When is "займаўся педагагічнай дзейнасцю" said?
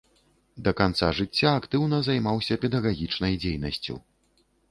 2.09-4.01